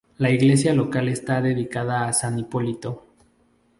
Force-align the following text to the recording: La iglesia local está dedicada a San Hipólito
La 0.17 0.31
iglesia 0.31 0.73
local 0.73 1.09
está 1.09 1.43
dedicada 1.43 2.07
a 2.07 2.13
San 2.13 2.39
Hipólito 2.39 3.03